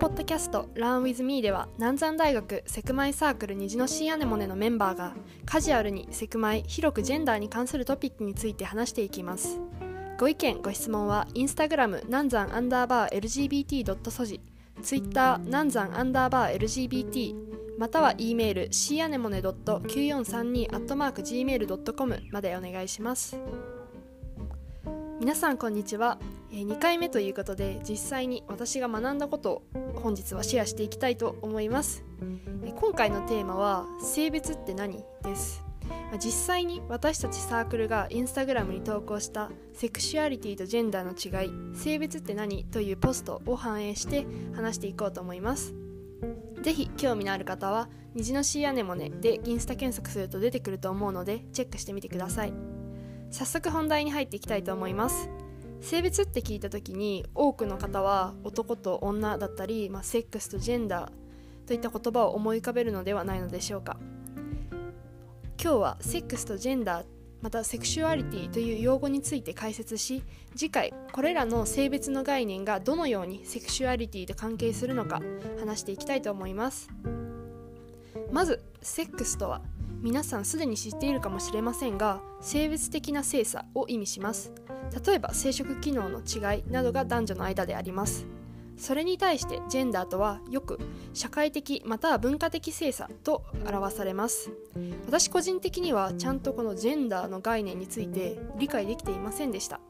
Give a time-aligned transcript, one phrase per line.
[0.00, 5.12] ポッドキャスト Learn with me では南山大学セクマイサークル虹のシーアネモネのメンバーが
[5.44, 9.60] カジュアルにセクマイ広くジェンダーに関するトピックについて話していきます
[10.18, 14.10] ご意見ご質問はインスタグラム南山アンダーバー LGBT.
[14.10, 14.40] ソジ
[14.80, 17.34] ツイッター南山アンダーバー LGBT
[17.76, 23.36] または e メール c アネモネ .9432-gmail.com までお願いします
[25.20, 26.18] 皆さんこんにちは
[26.50, 29.62] 2回目ということで実際に私が学んだことを
[29.94, 32.04] 本日はシェアしていきたいと思います。
[32.76, 35.64] 今回のテーマは性別って何です。
[36.22, 45.74] 実際に私たちサークルがインスタグラムに投稿したセクシュアリティとジェンダーの違い性別って何というポストを反映して話していこうと思います。
[46.62, 52.52] ぜひ興味のある方は虹のシーアネモネでインスタ検索すると出てくると思うのでチェックしてみてください。
[53.30, 55.30] 早速本題に入っていきたいと思います。
[55.80, 63.98] 性別って聞いた時に多くの方は男と女だったり、まあ、セックスとジェンダーといった言葉を思い浮かべるのではないのでしょうか。
[65.62, 67.06] 今日はセックスとジェンダー
[67.42, 70.22] またセクシュアリティという用語について解説し
[70.56, 75.20] 次回これらの性別の概念がどのようにセクシュアリティと関係するのか
[75.58, 76.88] 話していきたいと思います。
[78.32, 79.60] まずセックスとは
[80.02, 84.50] 皆さんすでに知っているかもしれませんが性別的な性差を意味します。
[85.06, 88.26] 例えば生殖機能の違いなどが男女の間であります。
[88.78, 90.78] それに対してジェンダーとはよく
[91.12, 94.50] 社会的または文化的性差と表されます。
[95.04, 99.80] 私個人的にはちゃんとこのジェンダーの概念について理解できていませんでした。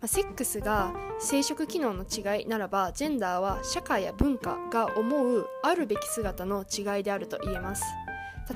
[0.00, 7.84] まセックスが生殖機能の違いならばジェンダーは社会や文化が思うあるべき姿の違いであると言えます。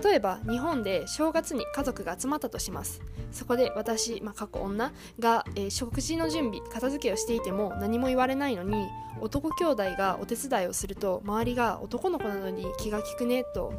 [0.03, 3.01] 例えば日本で正月に家族が集まったとします。
[3.33, 8.89] そこで私、まあ、過去女が、えー、食事の準備片付けをしていても何も言われないのに
[9.21, 13.73] 男兄弟がお手伝いをすると周りが男の子なのに気が利くねと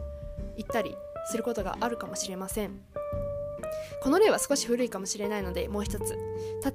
[0.57, 0.95] 言ったり
[1.29, 2.79] することがあるかもしれません。
[4.03, 6.17] この例は少し古いかもしれないのでもう一つ。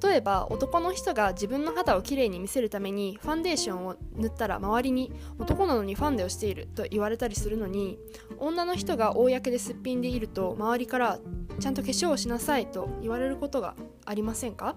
[0.02, 7.98] 例えば男の人が自分の肌をきれいに見せるためにファンデーションを塗ったら周りに男なのにファンデをしていると言われたりするのに
[8.38, 11.18] 女の人が公ですっぴんでいると周りから
[11.58, 13.74] ちゃんと化粧をしなさいと言われることが
[14.04, 14.76] ありませんか？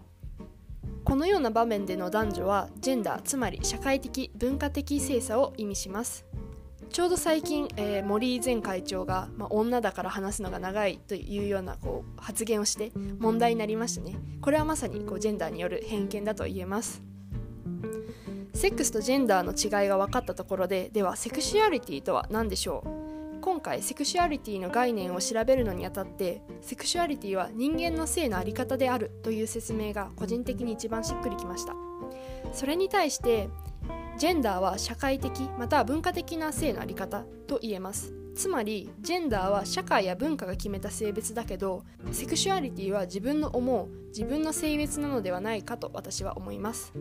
[1.04, 6.26] このような場面での男女はジェンダーつまり社会的文化的性差を意味します。
[6.92, 14.16] ちょうど最近、えー、森前会長が、まあ、女だから話すのが長いというようなこう発言をして問題になりましたね。
[14.42, 17.02] これはまさにこうジェンダーによる偏見だと言えます。
[18.54, 23.40] セックスとジェンダーの違いが分かったところでではセクシュアリティとは何でしょう？
[23.42, 31.74] 今回セクシュアリティの概念を調べるのにあたってセクシュアリティは人間の性の在り方であるという説明が個人的に一番しっくりきました。
[32.52, 33.48] それに対して
[34.20, 38.14] ジェンダーは社会的また文化的な性のあり方と言えます。
[38.36, 46.92] つまりジェンダーは社会や文化が決めた性別だけどセクシュアリティは自分の思う自分の性別なのではないかと私は思います。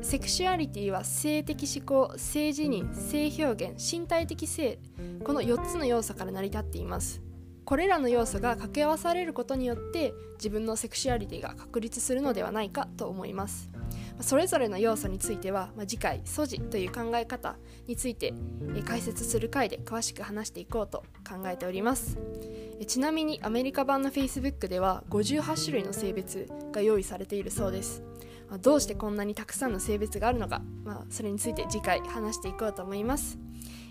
[0.00, 4.78] セクシュアリティは性的思考性自認性表現身体的性
[5.24, 7.20] この4つの要素から成り立っています。
[7.66, 13.70] これらの要素が掛け合わされることによって自分のセクシュアリティが確立するのではないかと思います。
[14.20, 17.56] それぞれの要素については、まあ、次回「素地」という考え方
[17.86, 18.34] について、
[18.74, 22.18] え解説する回で詳しく話していこうと考えております。
[22.80, 28.02] えちなみにアメリカ版の Facebook では58種類の性別が用意されているそうです、
[28.50, 33.38] ま、どうしてこんなにたくさんの性別があるのか、まあ、それについて次回話していこうと思います。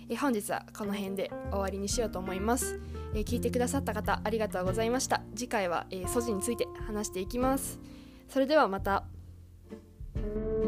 [0.08, 2.80] え本日はこの辺で終わりにしようと思います。
[3.14, 5.22] え聞いてくださった方ありがとうございました。
[5.34, 7.78] 次回は、え素地について話していきます。
[8.28, 9.04] それではまた。
[10.14, 10.61] Thank you.